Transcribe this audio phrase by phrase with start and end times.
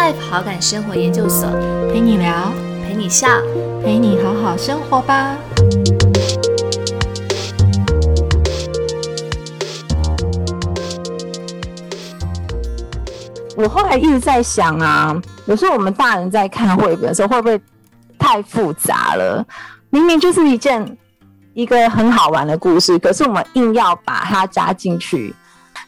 [0.00, 1.46] Life 好感生活研究所，
[1.92, 2.50] 陪你聊，
[2.82, 3.28] 陪你笑，
[3.84, 5.36] 陪你好好生活吧。
[13.54, 17.60] 我后来一直在想啊，有时候我们大人在看绘本的时候，会不会
[18.18, 19.46] 太复杂了？
[19.90, 20.96] 明明就是一件
[21.52, 25.34] 一个很好玩的故事，可是我们硬要把它加进去。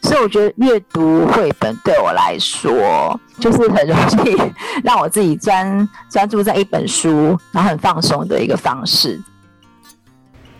[0.03, 4.37] 所以我觉得阅读绘本对我来说，就是很容易
[4.83, 9.19] 让我自己专专注在一本书，然后很放松的一个方式。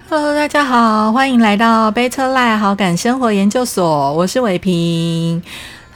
[0.10, 5.44] Hello，大家好，欢迎来到 Beta Life 好感生活研究所，我是伟平，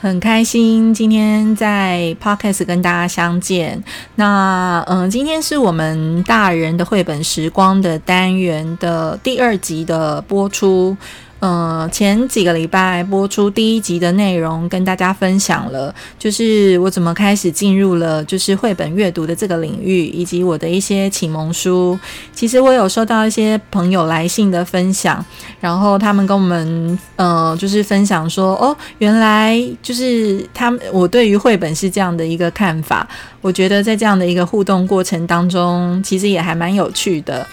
[0.00, 3.82] 很开心今天在 Podcast 跟大家相见。
[4.16, 10.96] 那嗯，今天是我们大人的绘本时光的单元的第二集的播出。
[11.40, 21.96] 嗯，前几个礼拜播出第一集的内容，跟大家分享了，就是我怎么开始进入了就是绘本阅读的这个领域，以及我的一些启蒙书。
[22.32, 25.24] 其实我有收到一些朋友来信的分享，
[25.60, 33.06] 然后他们跟我们，呃，就是分享说，哦，原来就是他们我对于绘本是这样的一个看法。
[33.40, 37.46] 我觉得在这样的一个互动过程当中，其实也还蛮有趣的。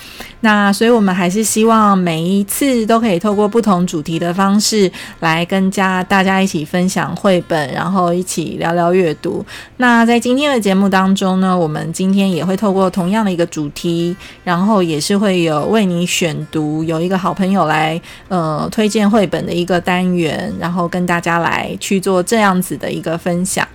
[0.46, 9.44] 那所以，我们还是希望每一次都可以透过不同主题的方式来跟家大家一起分享绘本，然后一起聊聊阅读。
[9.78, 23.68] 那在今天的节目当中呢，我们今天也会透过同样的一个主题，然后也是会有为你选读，有一个好朋友来呃推荐绘本的一个单元，然后跟大家来去做这样子的一个分享。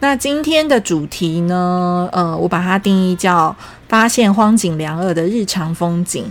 [0.00, 2.08] 那今天的主题呢？
[2.12, 3.56] 呃，我把它定义叫
[3.88, 6.26] 发现荒景良恶的日常风景，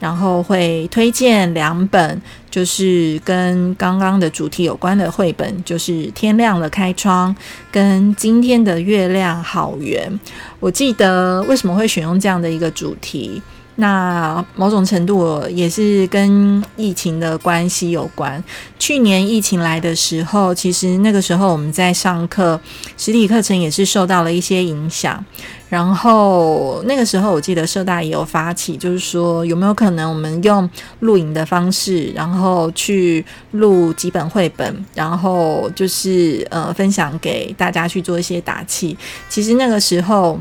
[0.00, 7.34] 然后会推荐两本，就是跟刚刚的主题有关的绘本，就是《天亮了开窗》
[7.70, 10.10] 跟《今天的月亮好圆》。
[10.58, 13.42] 我记得为什么会选用这样的一个主题？
[13.80, 18.42] 那某种程度也是跟疫情的关系有关。
[18.76, 22.60] 去年疫情来的时候，其实那个时候我们在上课，
[22.96, 25.24] 实体课程也是受到了一些影响。
[25.68, 30.68] 然后那个时候，我记得社大也有发起，就是说有没有可能我们用
[31.00, 38.98] 录影的方式，然后去录几本绘本，然后就是呃分享给大家去做一些打气。
[39.28, 40.40] 其实那个时候。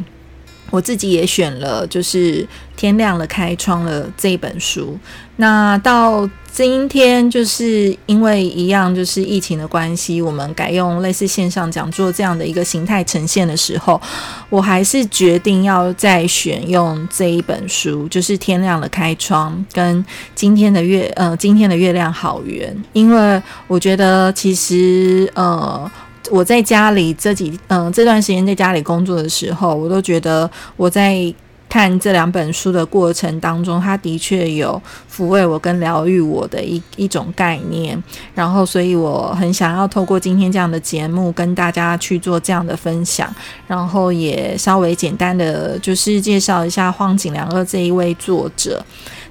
[0.69, 4.97] 我自己也选了，就是天亮了开窗了这一本书。
[5.37, 14.01] 那到今天，就是因为一样，就是疫情的关系，我们改用类似线上讲座这样的一个形态呈现的时候，
[14.49, 20.03] 我还是决定要再选用这一本书，就是天亮了开窗跟
[20.33, 25.89] 今天的月呃今天的月亮好圆，因为我觉得其实呃。
[26.31, 31.33] 我在家里这几嗯这段时间在家里工作的时候，我都觉得我在
[31.69, 34.81] 看这两本书的过程当中，它的确有
[35.13, 38.01] 抚慰我跟疗愈我的一一种概念。
[38.33, 43.33] 然后，所以我很想要透过今天这样的节目跟大家去做这样的分享，
[43.67, 48.83] 然后也稍微简单的就是介绍一下荒井良二这一位作者。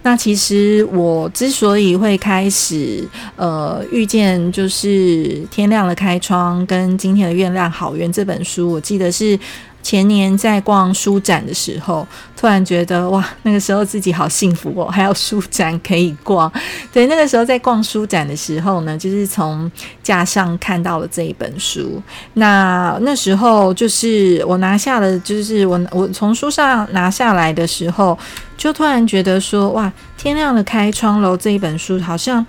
[0.02, 3.02] 那其实我之所以会开始
[3.34, 9.38] 呃遇见就是天亮了开窗跟今天的月亮好圆这本书，我记得是。
[9.86, 12.04] 前年在逛书展的时候，
[12.36, 16.52] 突然觉得哇，那个时候自己好幸福哦，还有书展可以逛。
[16.92, 19.70] 对，那个时候在逛书展的时候呢，就是从
[20.02, 22.02] 架上看到了这一本书。
[22.32, 28.18] 那那时候就是我拿下了，就是我我从书上拿下来的时候，
[28.56, 32.44] 就突然觉得说哇，天亮的开窗楼这一本书好像。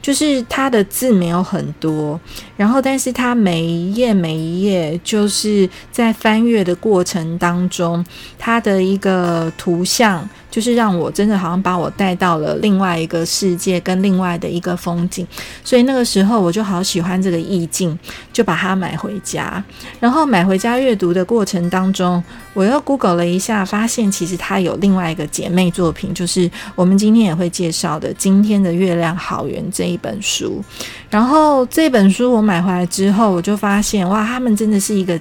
[0.00, 2.18] 就是它的字没有很多，
[2.56, 8.04] 然后但是它每一页每一页就是在翻阅的过程当中，
[8.38, 10.28] 它的一个图像。
[10.50, 15.26] 就是让我真的好像把我带到了另外一个世界跟另外的一个风景，
[15.62, 17.96] 所以那个时候我就好喜欢这个意境，
[18.32, 19.62] 就把它买回家。
[20.00, 22.22] 然后买回家阅读的过程当中，
[22.54, 30.62] 我又 Google 了一下，发现其实它有另外一个姐妹作品，就是我们今天也会介绍的《今天的月亮好圆》这一本书。
[31.10, 35.18] 然后这本书我买回来之后，我就发现哇，他们真的是一个。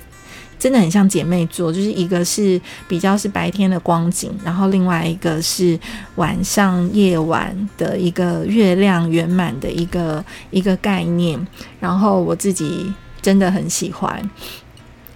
[0.59, 5.79] 真的很像姐妹座，就是一个是比较是白天的光景，然后另外一个是
[6.15, 11.39] 晚上夜晚的一个月亮圆满的一个一个概念，
[11.79, 14.29] 然后我自己真的很喜欢。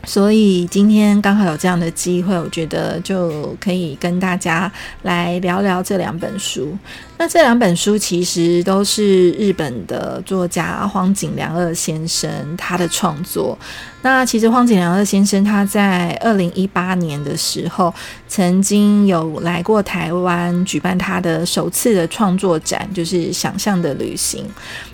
[0.03, 4.71] 所以今天刚好有这样的机会，我觉得就可以跟大家
[5.03, 6.75] 来聊聊这两本书。
[7.21, 12.27] 那这两本书其实都是日本的作家荒井良二先生
[12.57, 13.55] 他的创作。
[14.01, 17.93] 那其实荒井良二先生他在二零一八年的时候，
[18.27, 24.43] 曾经有来过台湾举办他的首次的创作展，就是《想象的旅行》。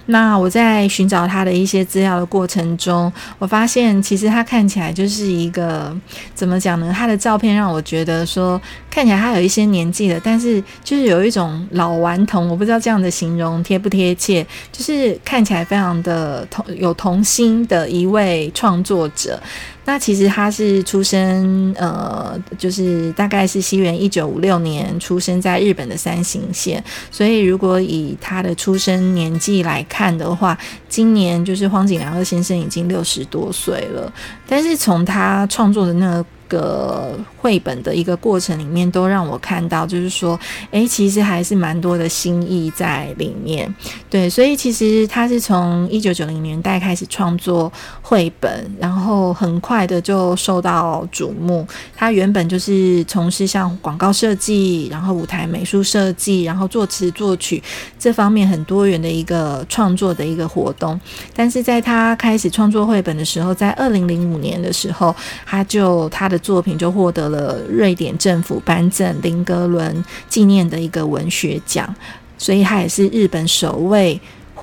[0.07, 5.95] 那我在寻找他的一些资料的过程中，我发现其实他看起来就是一个
[6.35, 6.93] 怎么讲呢？
[6.93, 18.77] 他的照片让我觉得说，看起来他有一些年纪了，但是就是有一种老顽童，我不知道这样的形容贴不贴切，就是看起来非常的童有童心的一位创。
[18.87, 19.37] 作者，
[19.83, 26.81] 那其实他是出生，呃，就是大概是西元一九五六年出生在日本的三行县，
[27.11, 34.13] 所以如果以他的出生年纪来看的话，今年就是荒井良二先生已经六十多岁了，
[34.47, 36.25] 但是从他创作的那个。
[36.47, 40.39] 个绘本的一个过程里面，都让我看到，就是说，
[40.71, 43.73] 诶，其实还是蛮多的心意在里面。
[44.09, 47.71] 对，所以其实他是从一九九零年代开始创作
[48.07, 48.49] 绘本，
[48.79, 51.67] 然后很快的就受到瞩目。
[51.93, 57.61] 他原本就是从事像广告设计，然后舞台美术设计，然后作词作曲
[57.99, 60.97] 这方面很多元的一个创作的一个活动。
[61.35, 65.13] 但是在他开始创作绘本的时候，在二零零五年的时候，
[65.45, 71.93] 他就他的作品就获得了瑞典政府颁赠林格伦纪念的一个文学奖，
[72.37, 74.17] 所以他也是日本首位。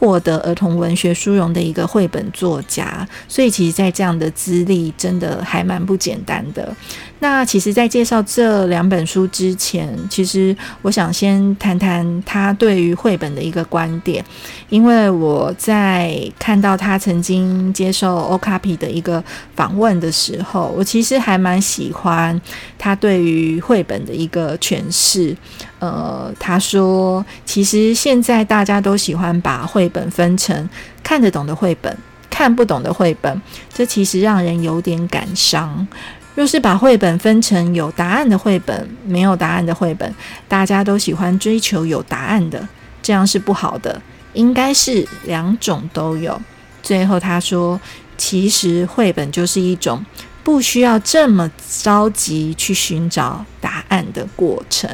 [0.05, 6.77] 获得儿童文学殊荣的一个绘本作家，所以其实，在这样的资历，真的还蛮不简单的。
[7.25, 14.23] 那其实，在介绍这两本书之前，其实我想先谈谈他对于绘本的一个观点，
[14.69, 19.25] 因为我在看到他曾经接受 Okapi 的一个
[19.57, 22.39] 访问的时候，我其实还蛮喜欢
[22.79, 25.35] 他对于绘本的一个诠释。
[25.79, 30.69] 呃，他说，其实现在大家都喜欢把绘本分成
[31.03, 31.97] 看得懂的绘本、
[32.29, 33.41] 看不懂的绘本，
[33.73, 35.89] 这其实让人有点感伤。
[36.35, 40.15] 若是把绘本分成有答案的绘本、没有答案的绘本，
[40.49, 42.69] 大家都喜欢追求有答案的，
[43.03, 44.01] 这样是不好的。
[44.33, 46.41] 应该是两种都有。
[46.83, 47.81] 最后他说，
[48.19, 50.05] 其实绘本就是一种
[50.43, 51.49] 不需要这么
[51.83, 54.91] 着急去寻找答案的过程。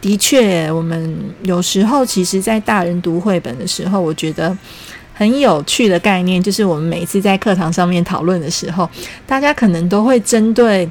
[0.00, 4.58] 的确，我们有时候其实，在大人读绘本的时候，我觉得
[5.14, 8.88] 很有趣的概念，就是我们每次在课堂上面讨论的时候，
[9.26, 10.88] 大家可能都会针对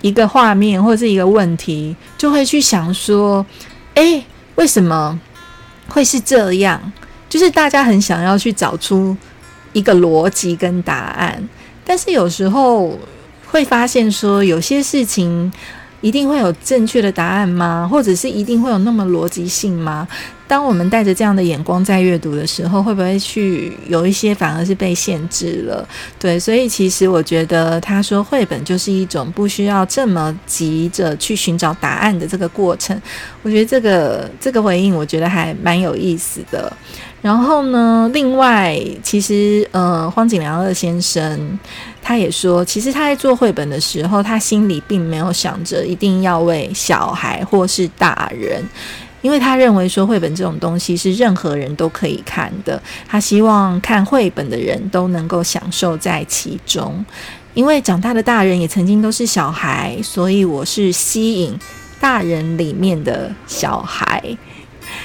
[0.00, 3.44] 一个画面或是一个问题，就会去想说
[3.94, 4.24] ：“诶，
[4.56, 5.18] 为什么
[5.88, 6.80] 会是这样？”
[7.28, 9.16] 就是大家很想要去找出
[9.72, 11.48] 一个逻辑跟答案，
[11.84, 12.98] 但是有时候
[13.46, 15.52] 会发现说，有些事情。
[16.02, 17.88] 一定会有正确的答案吗？
[17.90, 20.06] 或者是一定会有那么逻辑性吗？
[20.46, 25.88] 当我们带着这样的眼光在阅读的时候，会不会去有一些反而是被限制了？
[26.18, 33.00] 对，所以其实我觉得他说绘本就是一种不需要这么急着去寻找答案的这个过程。
[33.42, 36.70] 我觉得这个这个回应，我觉得还蛮有意思的。
[37.22, 41.58] 然后呢，另外其实呃，荒井良二先生。
[42.04, 48.60] 他也说，其实他在做绘本的时候，他心里并没有想着一定要为小孩或是大人，
[49.20, 52.82] 因为他认为说绘本这种东西是任何人都可以看的。
[53.06, 57.06] 他希望看绘本的人都能够享受在其中，
[57.54, 61.56] 因为长大的大人也曾经都是小孩，所以我是吸引
[62.00, 64.36] 大人里面的小孩。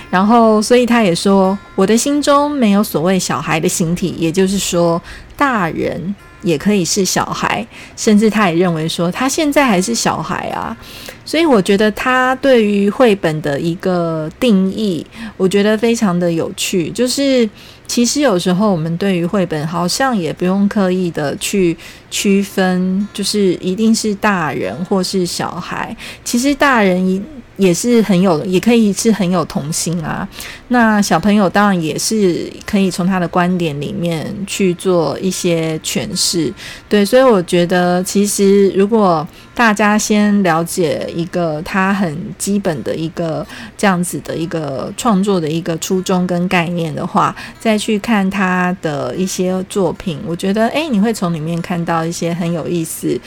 [0.10, 5.01] 然后，所以他也说，我的心中没有所谓小孩的形体，也就是说，
[5.36, 6.15] 大人。
[6.44, 7.65] 也可以是小孩，
[7.98, 10.77] 甚至他也认为说他现在还是小孩啊，
[11.25, 16.91] 所以我觉得他对于绘本的一个定义，我觉得非常的有趣。
[16.91, 17.50] 就是
[17.88, 21.75] 其实有时候我们对于绘本好像也不用刻意的去
[22.12, 27.22] 区分，就是一定是大人或是小孩，其实大人一。
[27.58, 30.29] 也是很有，也可以是很有童心啊。
[30.67, 36.53] 那小朋友当然也是可以从他的观点里面去做一些诠释，
[36.88, 37.03] 对。
[37.03, 43.44] 所以我觉得，其实如果大家先了解一个他很基本的一个
[43.75, 53.19] 这样子的一个创作的一个初衷跟概念的话，在去看他的一些作品，我觉得，诶，你会从里面看到一些很有意思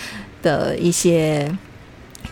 [0.43, 1.51] 的一些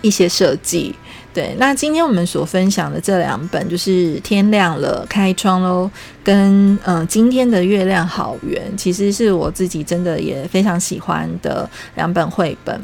[0.02, 0.94] 一些设计。
[1.32, 5.88] 对，那今天我们所分享的这两本就是《天亮了，开窗喽》
[6.28, 12.78] 跟嗯今天的《月亮好圆》，其实是我自己真的也非常喜欢的两本绘本。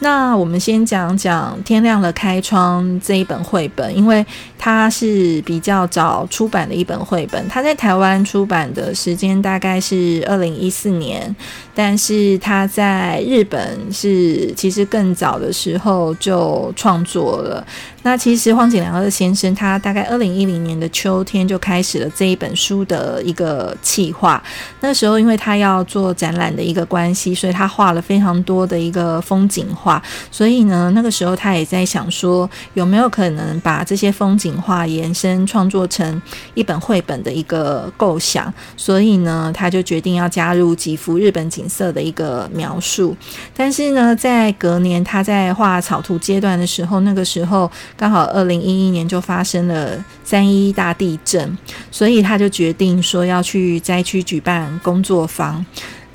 [0.00, 4.24] 那我们先讲讲《天亮了，开窗》这一本绘本，因为
[4.56, 7.48] 它是比较早出版的一本绘本。
[7.48, 11.34] 它在台湾出版的时间大概是二零一四年，
[11.74, 17.64] 但是它在日本是其实更早的时候就创作了。
[18.02, 24.42] 那其实荒井良二先生他大概二零一零年的秋天就开始了这一本书的一个企划。
[24.80, 30.02] 那时候因为他要做展览的一个关系，所以他画了非常多的一个风景画。
[30.30, 36.22] 所以呢，那个时候他也在想说，有没有可能把这些风景画延伸创作成
[36.54, 38.52] 一本绘本的一个构想。
[38.76, 43.16] 所以呢，他就决定要加入几幅日本景色的一个描述。
[43.54, 47.68] 但是呢，在隔年他在画草图阶段的时候，那个时候。
[47.98, 51.58] 刚好二零一一年就发生了三一大地震，
[51.90, 55.66] 所以他就决定说要去灾区举办工作坊。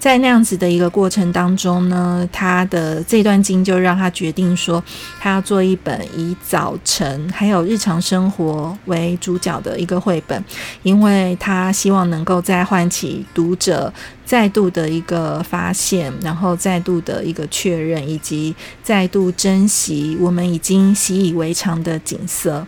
[0.04, 4.84] 在那样子的一个过程当中呢，他的这段经就让他决定说，
[5.18, 10.44] 他要做一本以早晨还有日常生活为主角的一个绘本，
[10.82, 13.94] 因为他希望能够再唤起读者。
[14.26, 22.68] 再度的一个发现，然后再度的一个确认，以及再度珍惜我们已经习以为常的景色。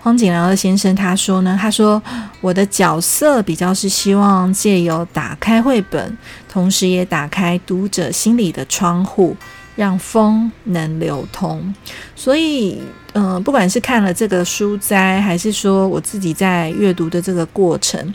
[0.00, 2.00] 荒井良二先生他说呢，他说
[2.40, 6.16] 我的角色比较是希望借由打开绘本，
[6.48, 9.36] 同时也打开读者心里的窗户，
[9.76, 11.74] 让风能流通。
[12.16, 12.80] 所以，
[13.12, 18.14] 嗯，不管是看了这个书斋，还是说我自己在阅读的这个过程。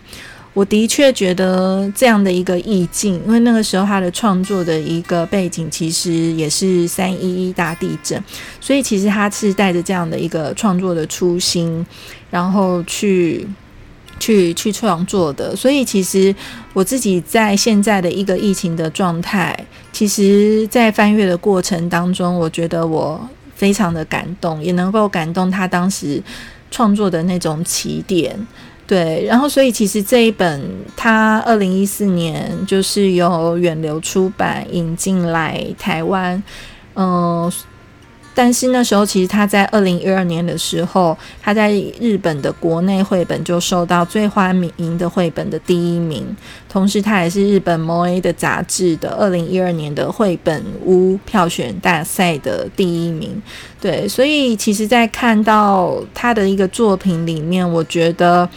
[0.56, 8.24] 我的确觉得这样的一个意境，因为那个时候他的创作的一个背景其实也是三一一大地震，
[8.62, 11.84] 所以其实他是带着这样的一个创作的初心，
[12.30, 13.48] 然后去
[14.24, 15.54] 去去创作的。
[15.54, 16.34] 所以其实
[16.72, 19.54] 我自己在现在的一个疫情的状态，
[19.92, 23.20] 其实，在翻阅的过程当中，我觉得我
[23.54, 26.24] 非常的感动，也能够感动他当时
[26.72, 28.34] 创作的那种起点。
[28.88, 30.62] 对，然后所以其实这一本，
[30.96, 36.42] 它二零一四年就是由远流出版引进来台湾，
[36.96, 37.52] 嗯。
[38.36, 46.26] 但是那时候，其实他在二零一二年的时候，他在日本的国内绘本就受到最欢迎的绘本的第一名，
[46.68, 53.42] 同时他也是日本 MOA 的杂志的二零一二年的绘本屋票选大赛的第一名。
[53.80, 58.50] 对，所以其实，在看到他的一个作品里面，我觉得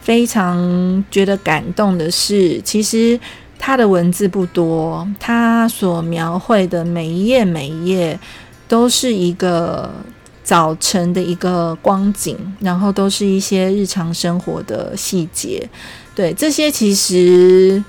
[0.00, 3.18] 非常觉得感动的是，其实
[3.58, 8.16] 他的文字不多，他所描绘的每一页每一页。
[8.66, 9.90] 都是一个
[10.42, 15.68] 早晨的一个光景，然后都是一些日常生活的细节。
[16.14, 17.82] 对这些，其实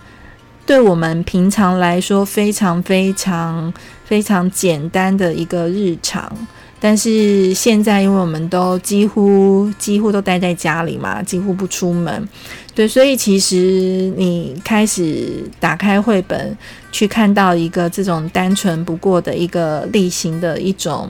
[0.66, 6.32] 对我们平常来说非常非常非常简单的一个日常。
[6.78, 12.28] 但是现在，因为我们都几乎几乎都待在家里嘛，几乎不出门，
[12.76, 16.56] 对，所以其实你开始打开绘本，
[16.92, 21.10] 去看到一个这种单纯不过的一个例行的一种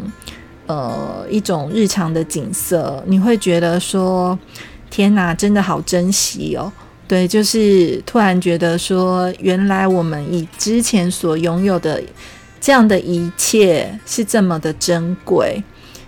[0.67, 4.37] 呃一种日常的景色，你会觉得说，
[4.91, 6.71] 天哪，真的好珍惜哦。
[7.07, 12.01] 对，就是突然觉得说，原来我们以之前所拥有的。
[12.61, 15.63] 这样的一切是这么的珍贵，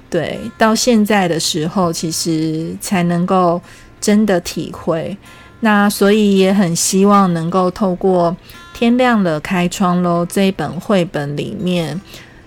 [0.10, 3.62] 对，到现在的时候，其实才能够
[4.02, 5.16] 真的体会。
[5.60, 8.32] 那所以也很希望能够透过
[8.78, 12.00] 《天亮了，开窗喽》这一本绘本里面，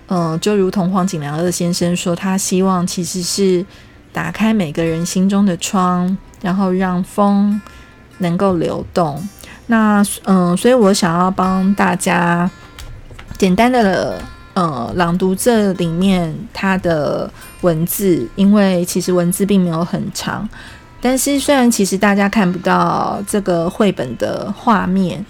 [0.07, 3.65] 嗯，就如同黄景良二先生说，他希望其实是
[4.13, 7.61] 打开每个人心中的窗，然后让风
[8.19, 9.27] 能够流动。
[9.67, 12.49] 那嗯，所以我想要帮大家。
[13.37, 14.21] 简单的
[14.53, 17.27] 呃朗读这里面它的
[17.61, 20.47] 文字，因为其实文字并没有很长，
[21.01, 25.25] 但是虽然其实大家看不到这个绘本的画面，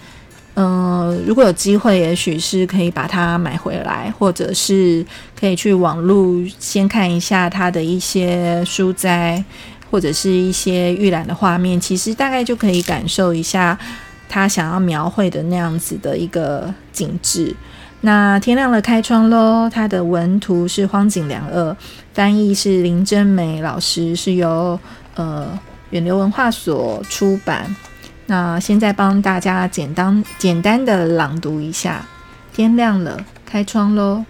[0.56, 5.04] 嗯，如果有机会，也许是可以把它买回来，或者是
[5.40, 9.42] 可以去网络先看一下它的一些书斋，
[9.90, 13.80] 或者是一些预览的画面，其实大概就可以感受一下
[14.28, 17.56] 他想要描绘的那样子的一个景致。
[18.04, 19.70] 那天亮了，开窗喽！
[19.70, 21.78] 它的文图是荒井良二，
[22.14, 24.80] 翻译是林真美老师，是由
[25.22, 25.60] 呃
[25.92, 27.76] 远流文化所出版。
[28.26, 32.06] 那现在帮大家简单简单的朗读一下：
[32.54, 34.26] 天亮了，开窗喽！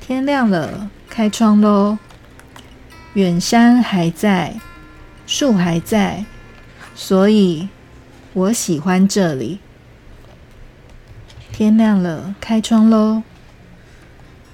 [0.00, 1.98] 天亮了，开窗喽！
[3.14, 4.54] 远山还在，
[5.26, 6.24] 树还在，
[6.94, 7.68] 所以
[8.32, 9.60] 我喜欢这里。
[11.52, 13.22] 天亮了，开窗喽。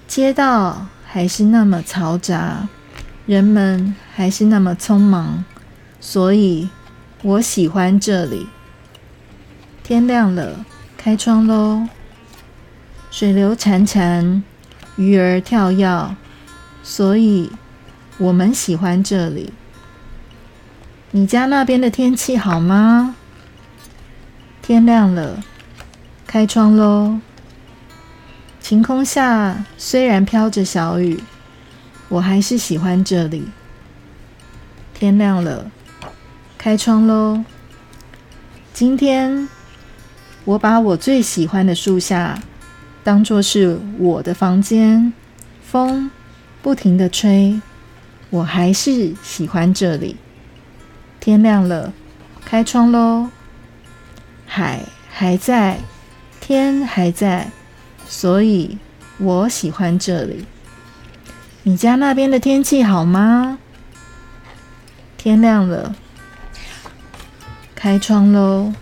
[0.09, 2.67] 街道还是那么嘈杂，
[3.29, 5.45] 人们还是那么匆忙，
[6.01, 6.71] 所以
[7.21, 8.47] 我喜欢这里。
[9.85, 10.65] 天亮了，
[10.97, 11.87] 开窗喽。
[13.11, 14.41] 水流潺潺，
[14.97, 16.17] 鱼儿跳跃，
[16.83, 17.53] 所以
[18.17, 19.53] 我们喜欢这里。
[21.11, 23.15] 你家那边的天气好吗？
[24.63, 25.43] 天亮了，
[26.27, 27.21] 开窗喽。
[28.59, 31.23] 晴空下虽然飘着小雨，
[32.09, 33.49] 我还是喜欢这里。
[34.95, 35.71] 天亮了，
[36.57, 37.45] 开窗喽。
[38.73, 39.49] 今天
[40.45, 42.41] 我把我最喜欢的树下
[43.05, 45.13] 当作是我的房间，
[45.63, 46.11] 风
[46.63, 47.61] 不停的吹，
[48.31, 50.17] 我还是喜欢这里。
[51.21, 51.93] 天亮了，
[52.45, 53.29] 开窗喽。
[54.47, 55.81] 海还在，
[56.41, 57.51] 天还在。
[58.07, 58.79] 所以
[59.19, 60.47] 我喜欢这里。
[61.65, 63.59] 你家那边的天气好吗？
[65.17, 65.95] 天亮了，
[67.75, 68.73] 开窗喽。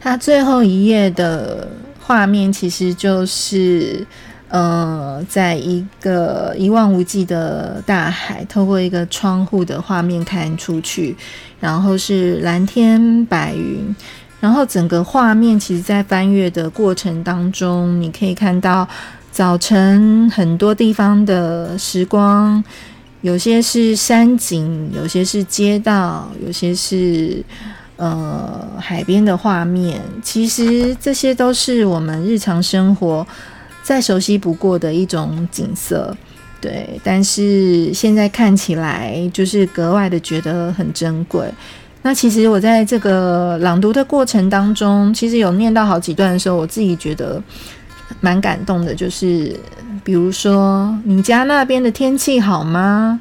[0.00, 1.68] 它最后一页的
[2.00, 4.06] 画面其实就是，
[4.48, 11.16] 呃，在一个一望无际的大海，透过一个窗户的画面看出去，
[11.60, 13.94] 然后是蓝天白云。
[14.40, 18.86] 然后整个画面，其实，在翻阅的过程当中，你可以看到
[19.34, 22.62] 早晨很多地方的时光，
[23.20, 27.44] 有些是山景，有些是街道，有些是
[27.96, 30.00] 呃海边的画面。
[30.22, 33.26] 其实这些都是我们日常生活
[33.82, 36.16] 再熟悉不过的一种景色，
[36.60, 36.88] 对。
[37.02, 41.52] 但是现在看起来，就是格外的觉得很珍贵。
[42.02, 47.42] 那其实我在这个朗读的过程当中，其实有念到好几段的时候，我自己觉得
[48.20, 48.94] 蛮感动的。
[48.94, 49.58] 就是
[50.02, 53.20] 比如说，你家那边的天气好吗？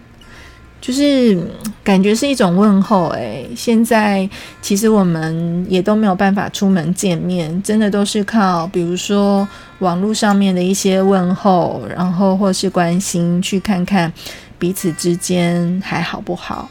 [0.81, 1.39] 就是
[1.81, 3.07] 感觉是一种问候。
[3.09, 4.29] 诶，现在
[4.61, 9.47] 其实我们也都没有办法出门见面，真的都是靠比如说
[9.79, 14.11] 网络上面的一些问候，然后或是关心，去看看
[14.59, 16.69] 彼此之间还好不好。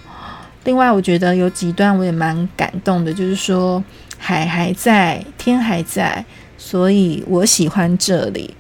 [0.64, 3.82] 另外，我觉得有几段我也蛮感动的，就是说
[4.18, 6.22] 海还在，天还在，
[6.64, 8.54] 所以我喜欢这里。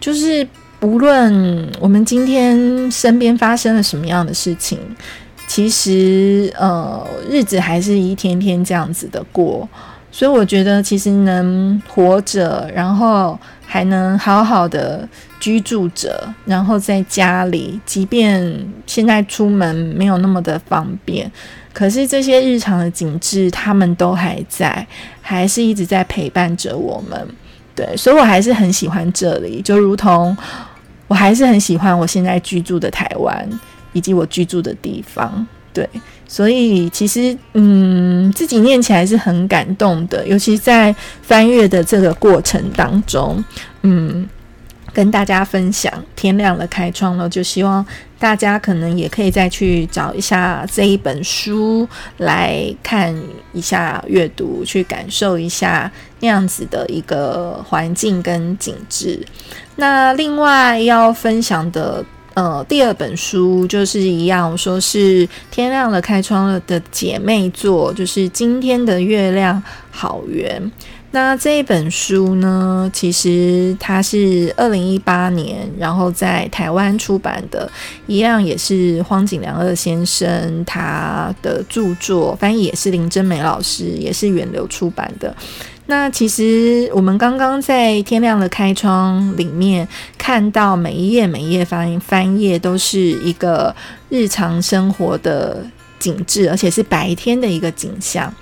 [0.00, 0.46] 就是
[0.80, 4.78] 无论我们今天身边发生了什么样的事情，
[5.46, 9.68] 其实呃日子还是一天天这样子的过。
[10.10, 15.08] 所以我觉得，其实能活着，然后还能好好的
[15.40, 21.32] 居住着，然后在家里，即便现在出门没有那么的方便，
[21.72, 24.86] 可是这些日常的景致，他们都还在，
[25.22, 27.26] 还是一直在陪伴着我们。
[27.74, 30.36] 对，所以我还是很喜欢这里，就如同
[31.08, 33.48] 我还是很喜欢我现在居住的台湾，
[33.92, 35.46] 以及我居住的地方。
[35.72, 35.88] 对。
[36.28, 43.44] 所以其实，嗯，自己念起来是很感动的，尤其在翻阅的这个过程当中，
[43.82, 44.26] 嗯，
[44.92, 45.92] 跟大家分享。
[46.14, 47.84] 天亮了，开窗了，就希望
[48.18, 53.14] 大家可能也可以再去找一下这一本书来看
[53.52, 59.24] 一下，阅读，去感受一下那样子的一个环境跟景致。
[59.76, 62.04] 那另外要分享的。
[62.34, 70.72] 呃，第二本书就是一样，说是天亮了，开窗了的姐妹作，就是今天的月亮好圆。
[71.14, 77.70] 那这一本书呢，其实它是二零一八年，然后在台湾出版的，
[78.06, 85.36] 一样也是荒井良二先生他的著作，翻译也是林真美老师，也是远流出版的。
[85.84, 93.74] 那其实我们刚刚在天亮的开窗里面看到每一页每一页翻翻页都是一个
[94.08, 95.62] 日常生活的
[95.98, 98.32] 景致，而且是白天的一个景象。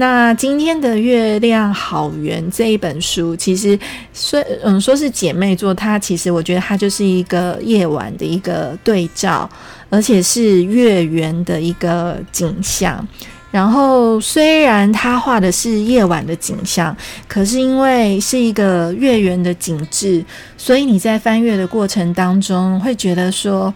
[0.00, 3.76] 那今天的月亮好圆这一本书，其实
[4.14, 9.50] 说嗯说是姐妹作，它其实我觉得它就是一个夜晚的一个对照，
[9.90, 13.04] 而且是月圆的一个景象。
[13.50, 20.24] 然后，虽然他画的是夜晚的景象，可是因为是一个月圆的景致，
[20.56, 23.74] 所以你在翻阅的过程当中会觉得说，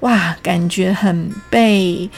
[0.00, 2.10] 哇，感觉很被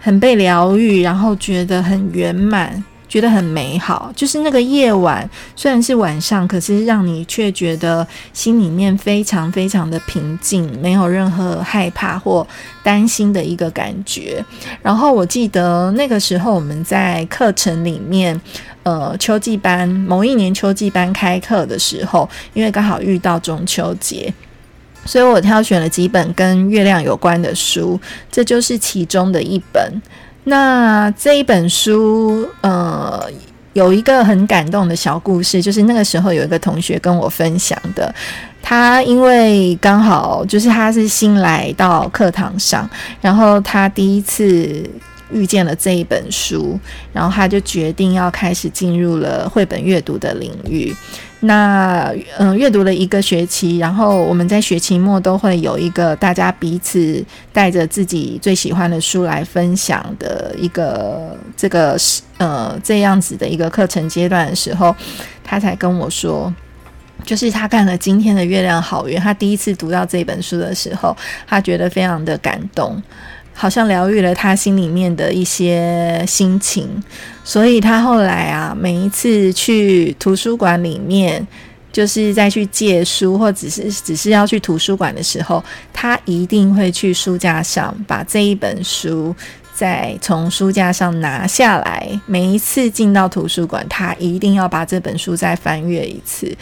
[0.00, 4.10] 很被疗愈，然后觉得很圆满，觉得很美好。
[4.16, 12.46] 就是那个夜晚，虽然是晚上，可是让你却觉得心里面非常非常的平静，没有任何害怕或
[12.82, 14.42] 担心的一个感觉。
[14.80, 18.40] 然后我记得那个时候我们在课程里面。
[18.84, 24.34] 呃，秋季班某一年秋季班开课的时候，因为刚好遇到中秋节，
[25.04, 30.02] 所以我挑选了几本跟月亮有关的书，这就是其中的一本。
[30.44, 33.24] 那这一本书，呃，
[33.72, 38.14] 有一个很感动的小故事，就是那个时候有一个同学跟我分享的，
[38.62, 42.88] 他因为刚好就是他是新来到课堂上，
[43.20, 44.88] 然后他第一次。
[45.34, 46.78] 遇见了这一本书，
[47.10, 50.94] 然后他就决定要开始进入了绘本阅读的领域。
[51.44, 61.96] 那嗯，阅读了一个学期，然后我们在学期末都会有一个大家彼此带着自己最喜欢的书来分享的一个这个
[62.38, 64.94] 呃这样子的一个课程阶段的时候，
[65.42, 66.54] 他才跟我说，
[67.24, 73.02] 就是他看了今天的《月亮好圆》，他第一次读到这本书的时候，他觉得非常的感动。
[73.54, 76.88] 好像疗愈了他心里面的一些心情，
[77.44, 81.46] 所以他后来啊，每一次去图书馆里面，
[81.92, 85.62] 就是再去借书，或者是只是要去图书馆的时候，
[85.92, 89.34] 他一定会去书架上把这一本书
[89.74, 92.20] 再从书架上拿下来。
[92.26, 96.52] 每一次进到图书馆，他一定要把这本书再翻阅一次。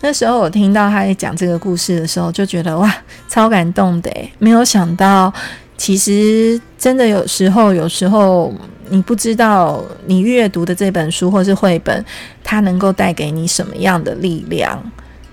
[0.00, 2.94] 那时候我听到他在讲这个故事的时候，就觉得哇，
[3.28, 5.32] 超感动的没有想到。
[5.76, 8.52] 其实，真的有时候，有时候
[8.88, 12.04] 你不知道你阅读的这本书或是绘本，
[12.42, 14.82] 它能够带给你什么样的力量。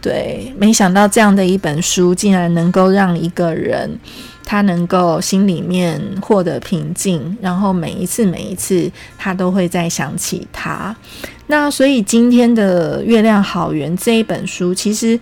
[0.01, 3.97] 对，没想到这样的一本书，竟然能够让一个人
[4.43, 10.93] 他能够心里面获得平静，然后每一次每一次他都会再想起他。
[11.47, 15.17] 那所以今天的《月亮好圆》这一本书，其实。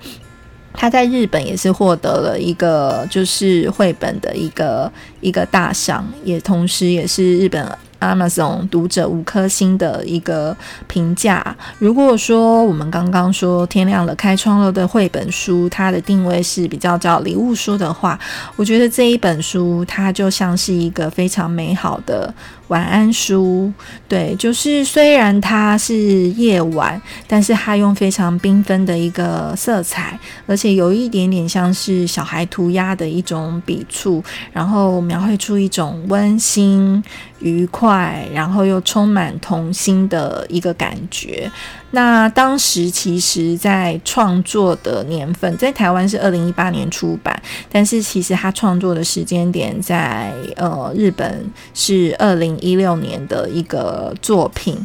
[0.73, 7.65] 他在日本也是获得了一个就是绘本的一个一个大赏，也同时也是日本。
[8.01, 10.57] Amazon 读者五颗星的一个
[10.87, 11.55] 评价。
[11.77, 18.19] 如果说我们刚刚说天亮了开窗了的绘本书，它的定位是比较叫礼物书的话，
[18.55, 22.33] 我觉得这一本书它就像是一个非常美好的
[22.71, 23.71] 晚安书。
[24.07, 25.93] 对，就是虽然它是
[26.31, 37.03] 夜晚，但是它用非常缤纷的一个色彩，而且有一点点像是小孩涂鸦的一种笔触，然后描绘出一种温馨。
[37.41, 41.51] 愉快，然后又充满童心的一个感觉。
[41.91, 54.77] 那当时其实，在创作的年份，在台湾是二零一八年出版，但是其实他创作的时间点在呃日本是二零一六年的一个作品。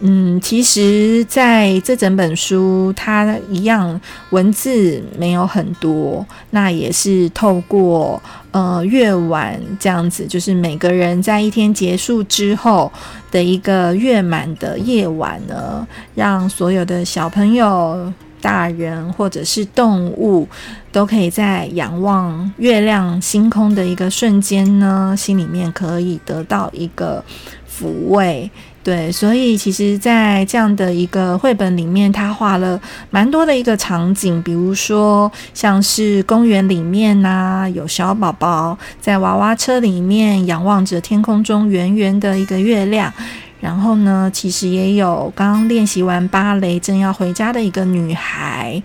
[0.00, 3.98] 嗯，其实在这整本书，它一样
[4.30, 12.90] 文字没有很多，那也是透过呃月晚这样子，就是每个人在一天结束之后
[13.30, 20.46] 的一个月满的夜晚呢，让所有的小朋友、大人或者是动物，
[20.92, 27.24] 都可以在仰望月亮星空的一个瞬间呢，心里面可以得到一个
[27.70, 28.50] 抚慰。
[28.84, 43.10] 对，所以其实，在这样的一个绘本里面，他画了蛮多的一个场景，比如说像是公园里面呐，有小宝宝在娃娃车里面仰望着天空中圆圆的一个月亮，
[43.58, 48.82] 然后呢，其实也有刚练习完芭蕾正要回家的一个女孩。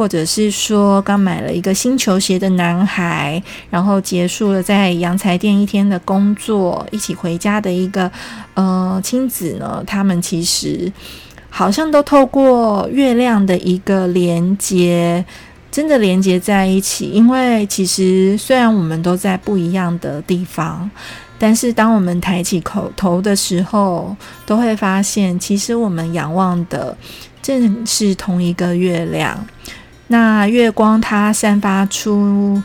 [0.00, 8.10] 或者是说刚买了一个新球鞋的男孩，然后结束了在洋裁店一天的工作，一起回家的一个
[8.54, 10.90] 呃亲子呢，他们其实
[11.50, 15.22] 好像都透过月亮的一个连接，
[15.70, 17.10] 真的连接在一起。
[17.10, 20.90] 因为其实虽然我们都在不一样的地方，
[21.38, 26.96] 但是当我们抬起口头的时候，都会发现其实我们仰望的
[27.42, 29.46] 正是同一个月亮。
[30.12, 32.60] 那月光它散发出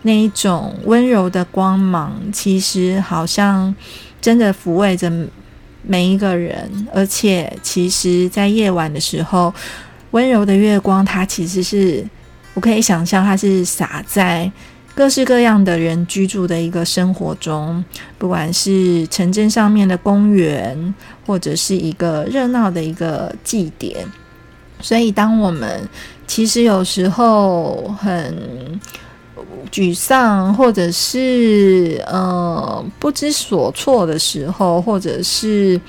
[0.00, 3.74] 那一种温柔的光芒，其实好像
[4.18, 5.12] 真的抚慰着
[5.82, 6.88] 每一个人。
[6.94, 9.52] 而且，其实，在夜晚的时候，
[10.12, 12.02] 温柔的月光，它其实是
[12.54, 14.50] 我可以想象，它是洒在
[14.94, 17.84] 各式各样的人居住的一个生活中，
[18.16, 20.94] 不管是城镇上面的公园，
[21.26, 24.06] 或者是一个热闹的一个祭典。
[24.80, 25.88] 所以，当我们
[26.26, 28.80] 其实有时候很
[29.70, 35.80] 沮丧，或者是呃不知所措的时候，或者是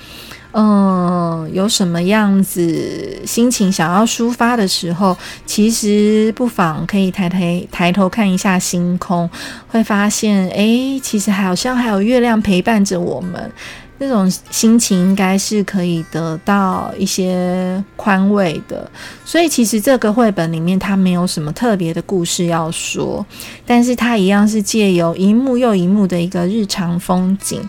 [0.54, 9.30] 嗯，有什么样子心情想要抒发的时候，其实不妨可以抬抬抬头看一下星空，
[9.68, 13.52] 会发现，哎，其实好像还有月亮陪伴着我们。
[14.00, 18.90] 那种心情应该是可以得到一些宽慰的，
[19.26, 23.26] 所以其实这个绘本里面它没有什么特别的故事要说，
[23.66, 27.62] 但是它一样是借由一幕又一幕的一个日常风景，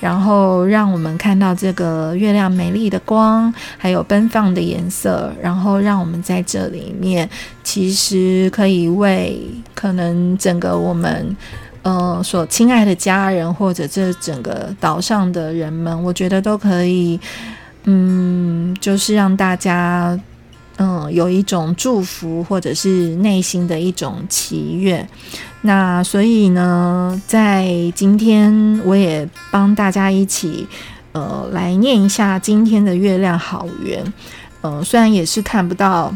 [0.00, 7.28] 然后让我们看到这个月亮美丽的光，还有奔放的颜色，然后让我们在这里面
[7.62, 9.40] 其实可以为
[9.74, 11.36] 可能整个我们。
[11.86, 17.20] 呃，所亲爱的家人或者这整个岛上的人们，我觉得都可以，
[17.84, 20.18] 嗯，就是让大家，
[20.78, 25.08] 嗯，有一种祝福或者是内心的一种祈愿。
[25.60, 30.66] 那所以呢，在今天我也帮大家一起，
[31.12, 34.12] 呃，来念一下今天的月亮好圆。
[34.62, 36.12] 呃，虽然也是看不到。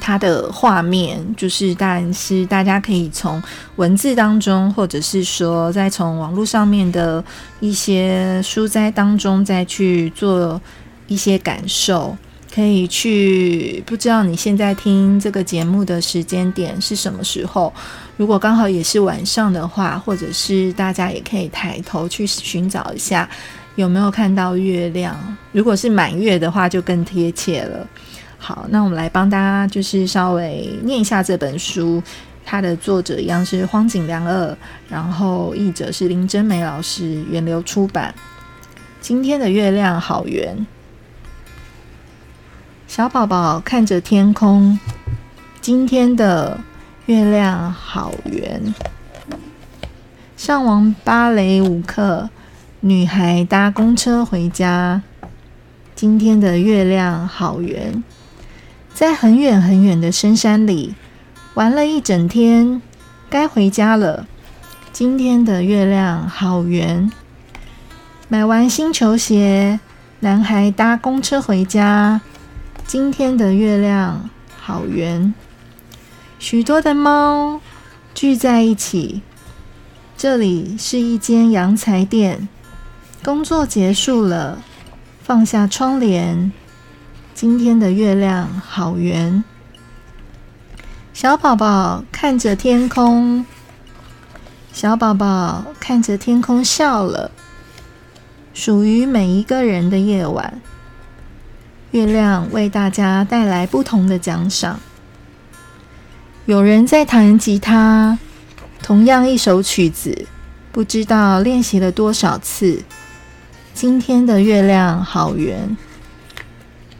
[0.00, 3.42] 它的画面就是，但是大家可以从
[3.76, 7.22] 文字当中，或者是说再从网络上面的
[7.60, 10.60] 一些书斋当中再去做
[11.06, 12.16] 一些感受，
[12.54, 17.72] 可以去不知道你现在听这个节目的时间点是什么时候。
[18.16, 23.28] 如果刚好也是晚上的话，或者是大家也可以抬头去寻找一下
[23.76, 25.16] 有没有看到月亮。
[25.52, 27.86] 如果是满月的话，就更贴切了。
[28.38, 32.02] 好，那我们来帮大家就是稍微念一下这本书，
[32.44, 34.56] 它的作者一样是荒井良二，
[34.88, 38.14] 然后译者是林真美老师，源流出版。
[39.00, 40.66] 今天的月亮好圆，
[42.86, 44.78] 小宝宝看着天空，
[45.60, 46.58] 今天的
[47.06, 48.74] 月亮好圆。
[50.36, 52.30] 上完芭蕾舞课，
[52.80, 55.02] 女孩搭公车回家，
[55.94, 58.02] 今天的月亮好圆。
[58.98, 60.96] 在很远很远的深山里
[61.54, 62.82] 玩了一整天，
[63.30, 64.26] 该回家了。
[64.92, 67.08] 今天的月亮好圆。
[68.26, 69.78] 买完新球鞋，
[70.18, 72.20] 男孩搭公车回家。
[72.88, 74.28] 今天的月亮
[74.60, 75.32] 好圆。
[76.40, 77.60] 许多的猫
[78.12, 79.22] 聚在一起，
[80.16, 82.48] 这里是一间洋裁店。
[83.22, 84.58] 工作结束了，
[85.22, 86.50] 放下窗帘。
[87.40, 89.44] 今天的月亮好圆，
[91.14, 93.46] 小宝宝看着天空，
[94.72, 97.30] 小宝宝看着天空笑了。
[98.52, 100.60] 属于每一个人的夜晚，
[101.92, 104.80] 月亮为大家带来不同的奖赏。
[106.46, 108.18] 有人在弹吉他，
[108.82, 110.26] 同样一首曲子，
[110.72, 112.82] 不知道练习了多少次。
[113.74, 115.76] 今天的月亮好圆。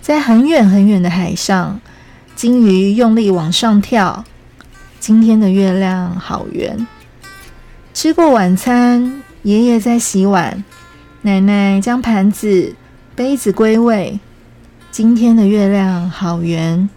[0.08, 1.82] 在很远很远的海上，
[2.34, 4.24] 金鱼用力往上跳。
[4.98, 6.86] 今天的月亮好圆。
[7.92, 10.64] 吃过晚餐，爷爷在洗碗，
[11.20, 12.74] 奶奶将盘子、
[13.14, 14.18] 杯子归位。
[14.90, 16.88] 今天的月亮好圆。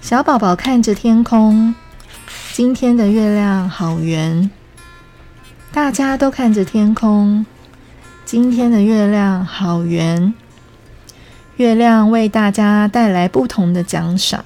[0.00, 1.72] 小宝宝看着天空，
[2.52, 4.50] 今天的月亮好圆。
[5.70, 7.46] 大家都看着天空，
[8.24, 10.34] 今天的月亮好圆。
[11.56, 14.44] 月亮为大家带来不同的奖赏。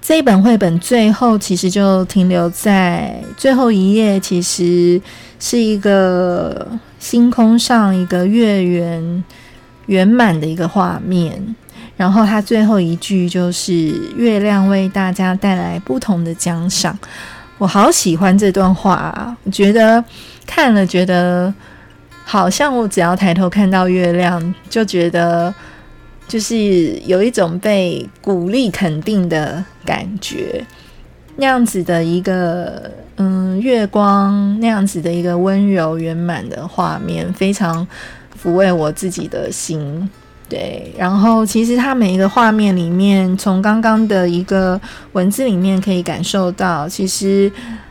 [0.00, 4.98] 这一本绘本最后其实就停留在最后一页，其实
[5.38, 6.66] 是一个
[6.98, 9.24] 星空上一个月圆
[9.84, 11.54] 圆满的一个画面。
[11.98, 13.72] 然后它最后一句就是
[14.16, 16.98] “月亮为大家带来不同的奖赏”。
[17.58, 19.36] 我好喜欢这段话啊！
[19.42, 20.02] 我觉得
[20.46, 21.52] 看了觉得。
[22.30, 25.52] 好像我只要抬头看到月亮，就觉得
[26.28, 30.62] 就是有一种被鼓励肯定的感觉，
[31.36, 37.88] 那样子的一个嗯月光，那样子的一个温柔圆满的画面，非常
[38.38, 40.10] 抚慰我自己的心。
[40.50, 44.78] 对，然后其实它每一个画面里面，从刚刚的一个
[45.12, 47.50] 文字里面可以感受到，其实。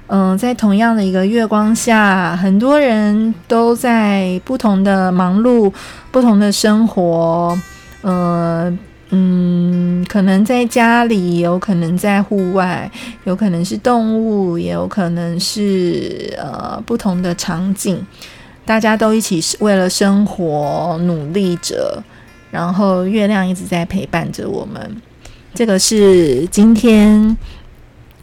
[0.10, 5.72] 嗯，在同样的一个月光下，很多人都在不同的忙碌、
[6.12, 7.60] 不同的生活。
[8.02, 8.74] 呃，
[9.10, 12.90] 嗯，可能在家里，有可能在户外，
[13.26, 18.02] 有可能是动物，也有可能是呃不同的场景。
[18.64, 22.02] 大家都一起为了生活努力着，
[22.50, 24.96] 然后月亮一直在陪伴着我们。
[25.54, 27.36] 这个是今天。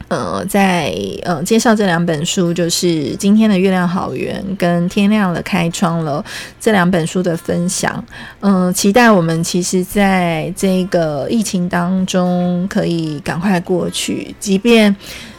[0.09, 6.23] 呃，在呃介绍这两本书，就是今天的月亮好圆跟天亮了开窗了
[6.61, 8.05] 这两本书的分享。
[8.41, 14.95] 嗯，期待我们其实在这个疫情当中可以赶快过去，即便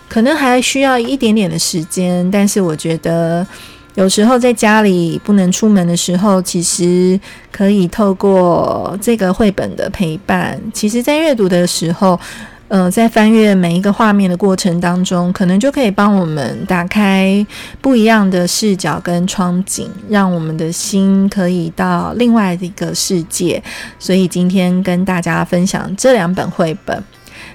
[0.09, 3.45] 可能还需要一点点的时间，但是我觉得
[3.93, 7.17] 有时候在家里不能出门的时候，其实
[7.51, 12.19] 可以透过这个绘本的陪伴，其实在阅读的时候。
[12.67, 17.45] 呃，在翻阅每一个画面的过程当中，可能就可以帮我们打开
[17.79, 23.61] 不一样的视角跟窗景，让我们的心可以到另外的一个世界。
[23.99, 27.03] 所以今天跟大家分享这两本绘本。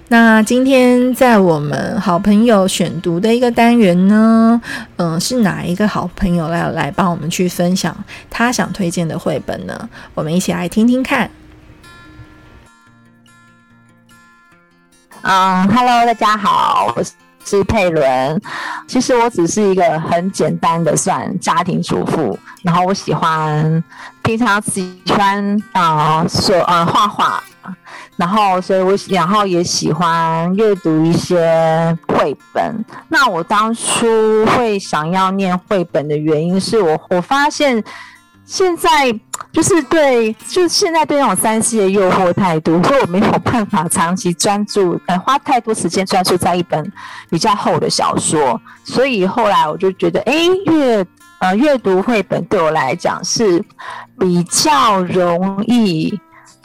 [0.07, 4.61] 那今天在我们好朋友选读的一个单元呢，
[4.97, 7.97] 嗯，是哪一个好朋友来来帮我们去分享
[8.29, 9.89] 他想推荐的绘本呢？
[10.15, 11.29] 我们一起来听听看。
[15.23, 17.03] 嗯，Hello，大家好，我
[17.45, 18.41] 是佩伦。
[18.87, 23.85] 其实我只是一个很简单的算家庭主妇，然后我喜欢
[24.23, 27.43] 平常喜欢啊，说呃画画，
[28.17, 32.83] 然后所以我然后也喜欢阅读一些绘本。
[33.09, 37.85] 那我当初会想要念绘本的原因是我我发现。
[38.47, 39.13] 现在
[39.53, 46.93] 就是对，就是现在对那种三 C 的诱惑太多，所以我没有办法长期专注，呃，花太多时间专注在一本
[47.29, 48.61] 比较厚的小说。
[48.85, 50.35] 所以后来我就觉得，哎，
[50.67, 51.05] 阅
[51.41, 53.63] 呃阅读绘本对我来讲是
[54.19, 56.19] 比较容易。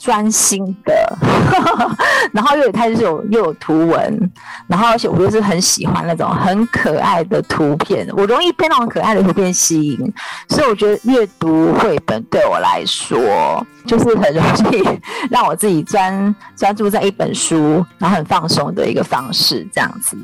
[0.05, 1.17] 专心的，
[2.31, 4.31] 然后又有它就是有又有图文，
[4.67, 10.13] 然后而且我就是很喜欢那种很可爱的图片，我容易被那种可爱的图片吸引，
[10.47, 14.87] 所以我觉得阅读绘本对我来说就是很容易
[15.31, 19.67] 让我自己专专注在一本书，然后很放松的一个方式。
[19.73, 20.15] 这样子，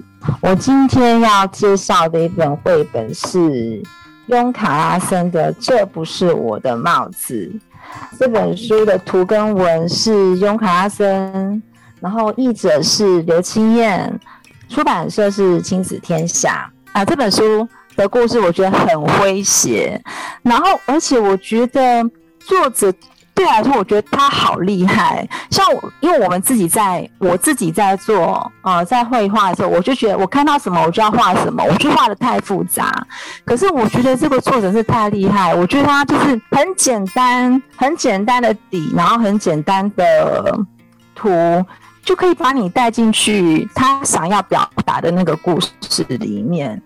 [0.41, 3.81] 我今天要介绍的一本绘本是
[4.27, 7.51] 雍卡拉森的《这不是我的帽子》。
[8.19, 11.62] 这本书的图跟文是雍卡拉森，
[11.99, 14.19] 然后译者是刘清燕，
[14.69, 17.03] 出版社是亲子天下啊。
[17.03, 20.01] 这本书的故事我觉得很诙谐，
[20.43, 22.03] 然后而且我觉得
[22.39, 22.93] 作者。
[23.33, 25.27] 对来说，我觉得他好厉害。
[25.49, 32.91] 像我，因为我们自己在，我自己在做，呃，在绘画的时候，我就觉得我看到什么我就要画什么，我就画的太复杂。
[33.45, 40.57] 可是我觉得这个作者是太厉害，我觉得他就是很简单、很简单的底，然后很简单的
[41.15, 41.29] 图，
[42.03, 46.81] 就可以把你带进去他想要表达的那个故事里面。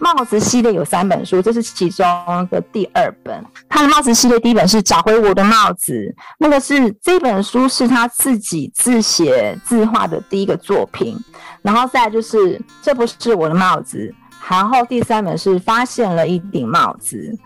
[0.00, 2.04] 帽子系列有三本书，这是其中
[2.50, 3.44] 的第二本。
[3.68, 5.92] 他的帽子系列第一本是《找回我的帽子》，
[6.38, 11.16] 那个是这本书是他自己自写自画的第一个作品。
[11.62, 14.12] 然后再就是这不是我的帽子，
[14.48, 17.38] 然后第三本是发现了一顶帽子。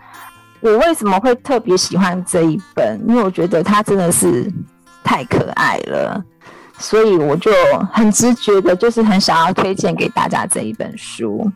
[0.61, 2.99] 我为什么会特别喜欢这一本？
[3.07, 4.49] 因为我觉得它真的是
[5.03, 6.23] 太可爱了。
[6.77, 7.51] 所以我就
[7.93, 11.49] 很直觉的，就是很想要推荐给大家这一本书。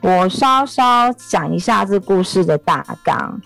[0.00, 3.40] 我稍稍讲一下这故事的大纲。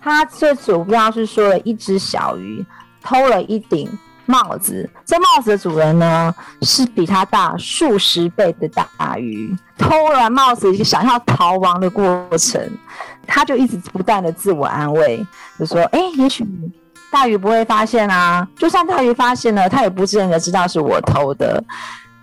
[0.00, 2.64] 它最主要是说了一只小鱼
[3.00, 3.88] 偷了一顶
[4.26, 9.56] 帽子，这帽子的主人呢是比它大数十倍的大鱼。
[9.78, 12.60] 偷了帽子，想要逃亡的过程，
[13.26, 15.24] 他就一直不断的自我安慰，
[15.58, 16.44] 就说：“哎，也许。”
[17.12, 21.62] 大鱼不会发现啊，就算大鱼发现了，他也不见得知道是我偷的。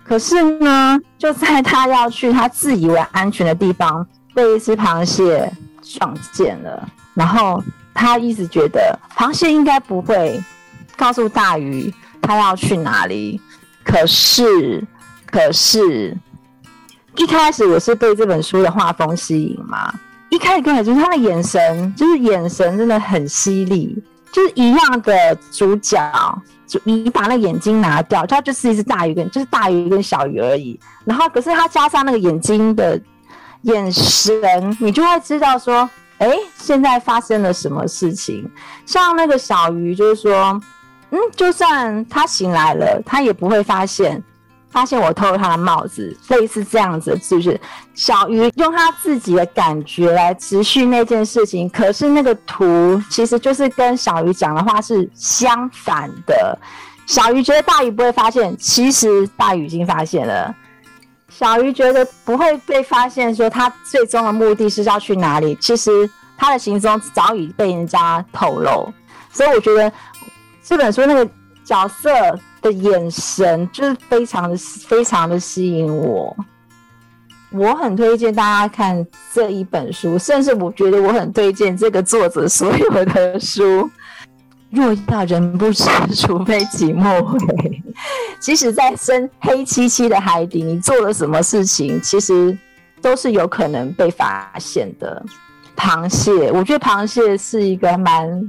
[0.02, 5.48] 可是呢，就在他要去他自以为安全的地方，被一只螃蟹
[5.80, 6.88] 撞见了。
[7.14, 7.62] 然后
[7.94, 10.42] 他一直觉得螃蟹应该不会
[10.96, 13.40] 告诉大鱼他要去哪里。
[13.84, 14.84] 可是，
[15.30, 16.16] 可是，
[17.14, 19.94] 一开始我是被这本书的画风吸引嘛。
[20.30, 24.02] 一开始根本就是他的眼神，就是眼神真的很犀利。
[24.32, 25.98] 就是一样的主角，
[26.66, 30.78] 就你把那个眼睛拿掉，它就是一只大鱼跟就是大鱼跟小鱼而已。
[31.04, 33.00] 然后可是它加上那个眼睛的
[33.62, 35.88] 眼神，你就会知道说，
[36.18, 38.48] 哎，现在发生了什么事情。
[38.86, 40.60] 像那个小鱼，就是说，
[41.10, 44.22] 嗯，就算他醒来了，他也不会发现。
[44.70, 47.60] 发现我偷了他的帽子，类似这样子，是不是？
[47.92, 56.56] 小鱼用他自己的感觉来持续那件事情，可是那个图其实就是跟小鱼讲的话是相反的。
[57.04, 60.54] 小鱼觉得大鱼不会发现，其实大鱼已经发现了。
[61.28, 68.92] 小鱼觉得不会被发现，说他最终的目的是要去哪里，其实他的行踪早已被人家透露。
[69.32, 69.92] 所以我觉得
[70.62, 71.28] 这本书那个
[71.64, 72.10] 角色。
[72.60, 76.36] 的眼神就是非常的非常的吸引我，
[77.50, 83.90] 我很推荐大家看这一本书，甚至我觉得我很推荐这个作者所有的书。
[84.70, 85.84] 若到人不知，
[86.14, 87.82] 除非己莫为。
[88.38, 92.56] 即使在深黑漆漆的海底，你做了什么事情，其实
[93.02, 95.24] 都是有可能被发现的。
[95.76, 98.48] 螃蟹，我觉得螃蟹是一个蛮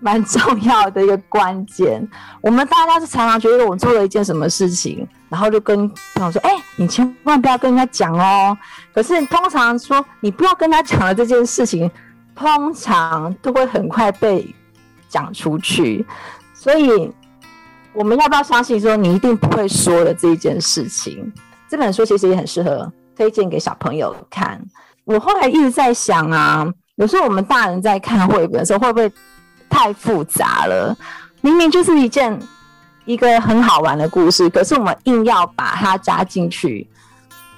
[0.00, 2.06] 蛮重要的一个关键。
[2.42, 8.56] 我们大家是常常觉得我做了一件什么事情，然后就跟朋友说：“哎，你千万不要跟人家讲哦。”
[8.92, 11.90] 可是通常说你不要跟他讲的这件事情，
[12.34, 14.54] 通常都会很快被。
[15.12, 16.06] 讲出去，
[16.54, 17.12] 所以
[17.92, 21.32] 我们要不要相信说你一定不会说的这一件事情？
[21.68, 24.64] 这本书其实也很适合推荐给小朋友看。
[25.02, 29.12] 我后来一直在想啊，有时候我们大人在看绘本的时候，会不会
[29.70, 30.94] 太复杂了？
[31.40, 32.38] 明明就是一件
[33.06, 36.86] 一个很好玩的故事，可是我们硬要把它加进去。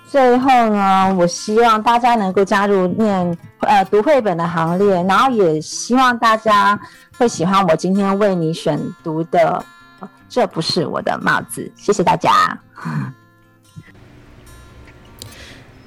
[0.08, 6.78] 最后呢，我希望大家能够加入念呃读绘本的行列，然后也希望大家
[7.18, 9.64] 会喜欢我今天为你选读的。
[10.28, 12.58] 这不是我的帽子，谢谢大家。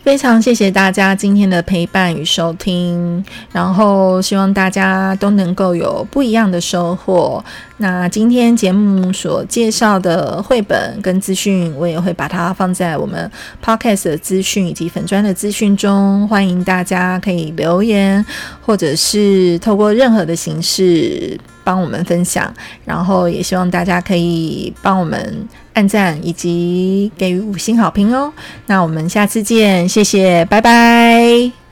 [0.05, 7.43] 非常谢谢大家今天的陪伴与收听，然后希望大家都能够有不一样的收获。
[7.77, 13.29] 那今天节目所介绍的绘本跟资讯，我也会把它放在我们
[13.63, 18.23] podcast 的资讯以及粉砖的资讯中，欢迎大家可以留言，
[18.63, 22.53] 或者是透过任何的形式帮我们分享。
[22.85, 28.33] 然后也希望大家可以帮我们按赞以及给予五星好评哦。
[28.65, 31.64] 那我们下次见，谢谢，拜拜。